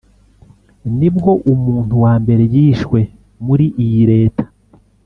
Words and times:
nibwo 0.97 1.31
umuntu 1.53 1.93
wa 2.03 2.13
mbere 2.21 2.43
yishwe 2.53 2.99
muri 3.45 3.65
iyi 3.83 4.01
leta 4.11 4.43